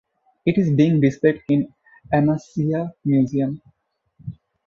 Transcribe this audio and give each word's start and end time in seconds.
It 0.47 0.57
is 0.57 0.73
being 0.75 0.99
displayed 0.99 1.43
in 1.47 1.71
Amasya 2.11 2.91
Museum. 3.05 3.61